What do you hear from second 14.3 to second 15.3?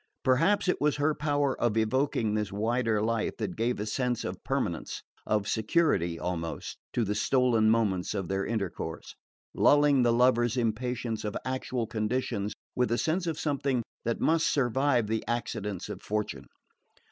survive the